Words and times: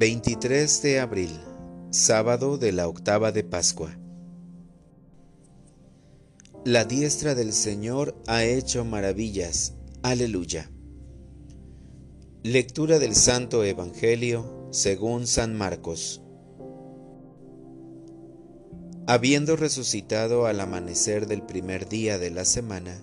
23 0.00 0.80
de 0.82 1.00
abril, 1.00 1.40
sábado 1.90 2.56
de 2.56 2.70
la 2.70 2.86
octava 2.86 3.32
de 3.32 3.42
Pascua. 3.42 3.98
La 6.64 6.84
diestra 6.84 7.34
del 7.34 7.52
Señor 7.52 8.14
ha 8.28 8.44
hecho 8.44 8.84
maravillas. 8.84 9.74
Aleluya. 10.04 10.70
Lectura 12.44 13.00
del 13.00 13.16
Santo 13.16 13.64
Evangelio 13.64 14.68
según 14.70 15.26
San 15.26 15.58
Marcos. 15.58 16.22
Habiendo 19.08 19.56
resucitado 19.56 20.46
al 20.46 20.60
amanecer 20.60 21.26
del 21.26 21.42
primer 21.42 21.88
día 21.88 22.18
de 22.18 22.30
la 22.30 22.44
semana, 22.44 23.02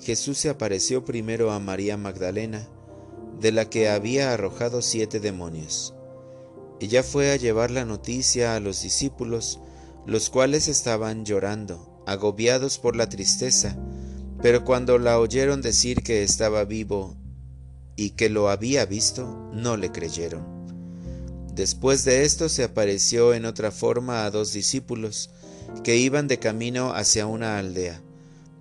Jesús 0.00 0.38
se 0.38 0.48
apareció 0.48 1.04
primero 1.04 1.50
a 1.50 1.58
María 1.58 1.98
Magdalena, 1.98 2.66
de 3.38 3.52
la 3.52 3.68
que 3.68 3.90
había 3.90 4.32
arrojado 4.32 4.80
siete 4.80 5.20
demonios. 5.20 5.94
Ella 6.80 7.02
fue 7.02 7.30
a 7.30 7.36
llevar 7.36 7.70
la 7.70 7.84
noticia 7.84 8.56
a 8.56 8.60
los 8.60 8.82
discípulos, 8.82 9.60
los 10.06 10.30
cuales 10.30 10.66
estaban 10.66 11.26
llorando, 11.26 12.02
agobiados 12.06 12.78
por 12.78 12.96
la 12.96 13.08
tristeza, 13.08 13.76
pero 14.40 14.64
cuando 14.64 14.98
la 14.98 15.18
oyeron 15.18 15.60
decir 15.60 16.02
que 16.02 16.22
estaba 16.22 16.64
vivo 16.64 17.16
y 17.96 18.10
que 18.10 18.30
lo 18.30 18.48
había 18.48 18.86
visto, 18.86 19.50
no 19.52 19.76
le 19.76 19.92
creyeron. 19.92 20.60
Después 21.54 22.04
de 22.04 22.24
esto 22.24 22.48
se 22.48 22.64
apareció 22.64 23.34
en 23.34 23.44
otra 23.44 23.70
forma 23.70 24.24
a 24.24 24.30
dos 24.30 24.54
discípulos, 24.54 25.28
que 25.84 25.98
iban 25.98 26.28
de 26.28 26.38
camino 26.38 26.94
hacia 26.94 27.26
una 27.26 27.58
aldea. 27.58 28.00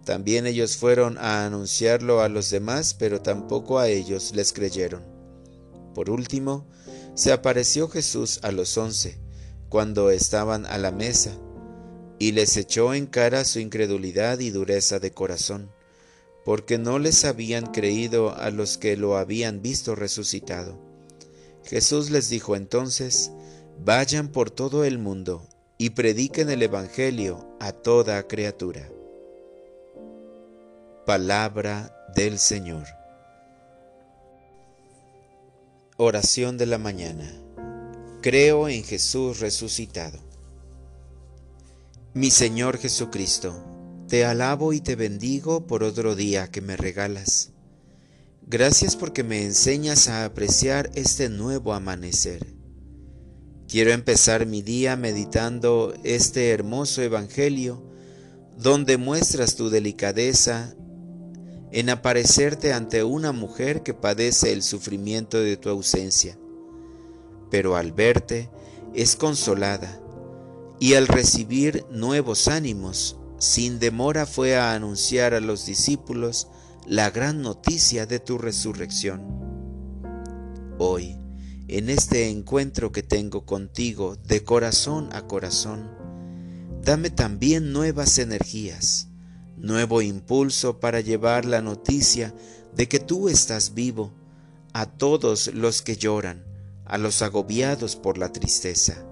También 0.04 0.46
ellos 0.46 0.76
fueron 0.76 1.18
a 1.18 1.46
anunciarlo 1.46 2.22
a 2.22 2.28
los 2.28 2.50
demás, 2.50 2.94
pero 2.94 3.22
tampoco 3.22 3.80
a 3.80 3.88
ellos 3.88 4.34
les 4.36 4.52
creyeron. 4.52 5.04
Por 5.94 6.10
último, 6.10 6.68
se 7.16 7.32
apareció 7.32 7.88
Jesús 7.88 8.40
a 8.44 8.52
los 8.52 8.78
once, 8.78 9.20
cuando 9.70 10.10
estaban 10.10 10.66
a 10.66 10.78
la 10.78 10.92
mesa, 10.92 11.38
y 12.18 12.34
les 12.34 12.58
echó 12.58 12.94
en 12.94 13.06
cara 13.06 13.46
su 13.46 13.60
incredulidad 13.60 14.40
y 14.40 14.50
dureza 14.50 15.00
de 15.00 15.12
corazón, 15.12 15.72
porque 16.44 16.78
no 16.78 17.00
les 17.00 17.26
habían 17.26 17.68
creído 17.68 18.36
a 18.36 18.50
los 18.50 18.78
que 18.78 18.98
lo 18.98 19.18
habían 19.18 19.62
visto 19.62 19.96
resucitado. 19.96 20.80
Jesús 21.64 22.10
les 22.10 22.30
dijo 22.30 22.56
entonces, 22.56 23.32
Vayan 23.82 24.28
por 24.28 24.52
todo 24.52 24.84
el 24.84 24.98
mundo 24.98 25.48
y 25.78 25.92
prediquen 25.92 26.50
el 26.50 26.62
Evangelio 26.64 27.56
a 27.62 27.72
toda 27.72 28.28
criatura. 28.28 28.90
Palabra 31.06 31.96
del 32.14 32.40
Señor. 32.40 32.99
Oración 36.02 36.58
de 36.58 36.66
la 36.66 36.78
mañana. 36.78 37.30
Creo 38.22 38.70
en 38.70 38.86
Jesús 38.86 39.42
resucitado. 39.42 40.18
Mi 42.14 42.32
Señor 42.32 42.78
Jesucristo, 42.78 43.54
te 44.08 44.24
alabo 44.24 44.72
y 44.72 44.80
te 44.80 44.96
bendigo 44.96 45.68
por 45.68 45.84
otro 45.84 46.16
día 46.16 46.50
que 46.50 46.62
me 46.62 46.78
regalas. 46.78 47.52
Gracias 48.48 48.96
porque 48.96 49.26
me 49.26 49.44
enseñas 49.44 50.08
a 50.08 50.24
apreciar 50.24 50.90
este 50.96 51.28
nuevo 51.28 51.74
amanecer 51.74 52.60
Quiero 53.70 53.92
empezar 53.92 54.48
mi 54.48 54.64
día 54.64 54.96
meditando 54.96 55.94
este 56.04 56.50
hermoso 56.50 57.04
Evangelio 57.04 57.84
donde 58.58 58.98
muestras 58.98 59.56
tu 59.56 59.70
delicadeza 59.70 60.74
en 61.72 61.90
aparecerte 61.90 62.74
ante 62.74 63.04
una 63.04 63.32
mujer 63.32 63.84
que 63.84 63.94
padece 63.94 64.54
el 64.54 64.64
sufrimiento 64.64 65.40
de 65.40 65.58
tu 65.58 65.70
ausencia, 65.70 66.38
pero 67.52 67.76
al 67.76 67.92
verte 67.92 68.50
es 68.94 69.16
consolada 69.16 70.02
y 70.80 70.96
al 70.96 71.08
recibir 71.08 71.86
nuevos 71.92 72.48
ánimos, 72.48 73.18
sin 73.38 73.80
demora 73.80 74.26
fue 74.26 74.56
a 74.56 74.74
anunciar 74.74 75.34
a 75.34 75.40
los 75.40 75.66
discípulos 75.66 76.48
la 76.86 77.12
gran 77.12 77.42
noticia 77.42 78.06
de 78.06 78.20
tu 78.20 78.38
resurrección. 78.38 79.22
Hoy, 80.80 81.18
en 81.68 81.90
este 81.90 82.30
encuentro 82.30 82.92
que 82.92 83.04
tengo 83.04 83.46
contigo 83.46 84.16
de 84.16 84.44
corazón 84.44 85.10
a 85.12 85.28
corazón, 85.28 85.92
dame 86.84 87.10
también 87.10 87.72
nuevas 87.74 88.18
energías, 88.18 89.09
nuevo 89.60 90.02
impulso 90.02 90.80
para 90.80 91.02
llevar 91.02 91.46
la 91.46 91.62
noticia 91.62 92.34
de 92.76 92.88
que 92.88 93.00
tú 93.00 93.30
estás 93.30 93.74
vivo 93.74 94.12
a 94.74 94.86
todos 94.86 95.54
los 95.54 95.82
que 95.82 95.98
lloran, 95.98 96.44
a 96.86 96.98
los 96.98 97.22
agobiados 97.22 97.96
por 97.96 98.18
la 98.18 98.32
tristeza. 98.32 99.06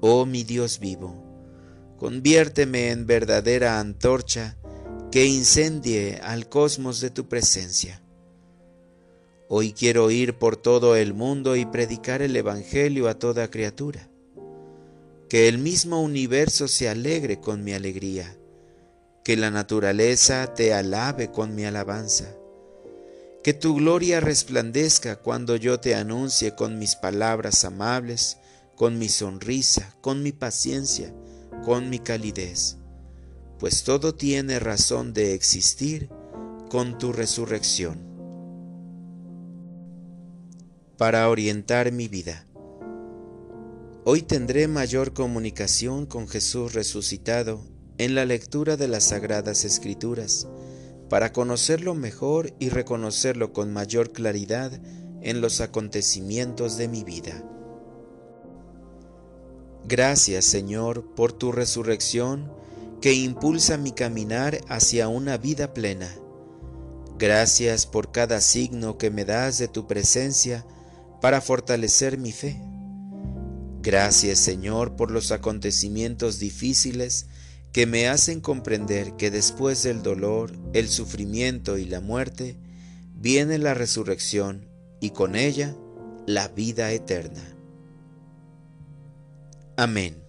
Oh 0.00 0.26
mi 0.26 0.44
Dios 0.44 0.78
vivo, 0.80 1.24
conviérteme 1.98 2.90
en 2.90 3.06
verdadera 3.06 3.80
antorcha 3.80 4.56
que 5.10 5.26
incendie 5.26 6.20
al 6.22 6.48
cosmos 6.48 7.00
de 7.00 7.10
tu 7.10 7.28
presencia 7.28 8.02
Hoy 9.50 9.72
quiero 9.72 10.10
ir 10.10 10.34
por 10.34 10.58
todo 10.58 10.94
el 10.94 11.14
mundo 11.14 11.56
y 11.56 11.64
predicar 11.64 12.20
el 12.20 12.36
Evangelio 12.36 13.08
a 13.08 13.18
toda 13.18 13.50
criatura. 13.50 14.10
Que 15.30 15.48
el 15.48 15.56
mismo 15.56 16.02
universo 16.02 16.68
se 16.68 16.90
alegre 16.90 17.40
con 17.40 17.64
mi 17.64 17.72
alegría, 17.72 18.36
que 19.28 19.36
la 19.36 19.50
naturaleza 19.50 20.54
te 20.54 20.72
alabe 20.72 21.30
con 21.30 21.54
mi 21.54 21.66
alabanza, 21.66 22.34
que 23.44 23.52
tu 23.52 23.74
gloria 23.74 24.20
resplandezca 24.20 25.16
cuando 25.16 25.54
yo 25.56 25.80
te 25.80 25.94
anuncie 25.94 26.54
con 26.54 26.78
mis 26.78 26.96
palabras 26.96 27.66
amables, 27.66 28.38
con 28.74 28.98
mi 28.98 29.10
sonrisa, 29.10 29.94
con 30.00 30.22
mi 30.22 30.32
paciencia, 30.32 31.12
con 31.62 31.90
mi 31.90 31.98
calidez, 31.98 32.78
pues 33.58 33.84
todo 33.84 34.14
tiene 34.14 34.60
razón 34.60 35.12
de 35.12 35.34
existir 35.34 36.08
con 36.70 36.96
tu 36.96 37.12
resurrección. 37.12 37.98
Para 40.96 41.28
orientar 41.28 41.92
mi 41.92 42.08
vida. 42.08 42.46
Hoy 44.06 44.22
tendré 44.22 44.68
mayor 44.68 45.12
comunicación 45.12 46.06
con 46.06 46.28
Jesús 46.28 46.72
resucitado 46.72 47.76
en 47.98 48.14
la 48.14 48.24
lectura 48.24 48.76
de 48.76 48.88
las 48.88 49.04
Sagradas 49.04 49.64
Escrituras, 49.64 50.46
para 51.10 51.32
conocerlo 51.32 51.94
mejor 51.94 52.54
y 52.58 52.68
reconocerlo 52.68 53.52
con 53.52 53.72
mayor 53.72 54.12
claridad 54.12 54.72
en 55.20 55.40
los 55.40 55.60
acontecimientos 55.60 56.76
de 56.76 56.88
mi 56.88 57.02
vida. 57.02 57.42
Gracias 59.84 60.44
Señor 60.44 61.14
por 61.14 61.32
tu 61.32 61.50
resurrección 61.50 62.52
que 63.00 63.14
impulsa 63.14 63.78
mi 63.78 63.92
caminar 63.92 64.60
hacia 64.68 65.08
una 65.08 65.38
vida 65.38 65.72
plena. 65.72 66.14
Gracias 67.18 67.86
por 67.86 68.12
cada 68.12 68.40
signo 68.40 68.98
que 68.98 69.10
me 69.10 69.24
das 69.24 69.58
de 69.58 69.66
tu 69.66 69.86
presencia 69.86 70.64
para 71.20 71.40
fortalecer 71.40 72.18
mi 72.18 72.32
fe. 72.32 72.60
Gracias 73.82 74.38
Señor 74.38 74.94
por 74.94 75.10
los 75.10 75.32
acontecimientos 75.32 76.38
difíciles 76.38 77.26
que 77.78 77.86
me 77.86 78.08
hacen 78.08 78.40
comprender 78.40 79.12
que 79.12 79.30
después 79.30 79.84
del 79.84 80.02
dolor, 80.02 80.50
el 80.72 80.88
sufrimiento 80.88 81.78
y 81.78 81.84
la 81.84 82.00
muerte, 82.00 82.56
viene 83.14 83.56
la 83.56 83.72
resurrección 83.72 84.68
y 85.00 85.10
con 85.10 85.36
ella 85.36 85.76
la 86.26 86.48
vida 86.48 86.90
eterna. 86.90 87.56
Amén. 89.76 90.27